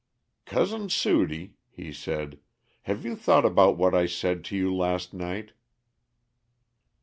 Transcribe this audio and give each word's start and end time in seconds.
"Cousin 0.47 0.89
Sudie," 0.89 1.57
he 1.69 1.93
said, 1.93 2.39
"have 2.89 3.05
you 3.05 3.15
thought 3.15 3.45
about 3.45 3.77
what 3.77 3.93
I 3.93 4.07
said 4.07 4.43
to 4.45 4.55
you 4.57 4.73
last 4.75 5.13
night?" 5.13 5.51